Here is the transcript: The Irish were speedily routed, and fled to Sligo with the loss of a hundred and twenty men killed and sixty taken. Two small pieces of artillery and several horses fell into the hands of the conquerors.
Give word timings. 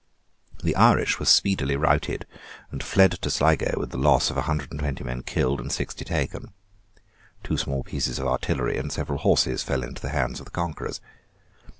The 0.63 0.75
Irish 0.75 1.19
were 1.19 1.27
speedily 1.27 1.75
routed, 1.75 2.25
and 2.71 2.81
fled 2.81 3.11
to 3.11 3.29
Sligo 3.29 3.75
with 3.77 3.91
the 3.91 3.99
loss 3.99 4.31
of 4.31 4.37
a 4.37 4.41
hundred 4.49 4.71
and 4.71 4.79
twenty 4.79 5.03
men 5.03 5.21
killed 5.21 5.59
and 5.61 5.71
sixty 5.71 6.03
taken. 6.03 6.53
Two 7.43 7.55
small 7.55 7.83
pieces 7.83 8.17
of 8.17 8.25
artillery 8.25 8.79
and 8.79 8.91
several 8.91 9.19
horses 9.19 9.61
fell 9.61 9.83
into 9.83 10.01
the 10.01 10.09
hands 10.09 10.39
of 10.39 10.45
the 10.45 10.51
conquerors. 10.51 11.01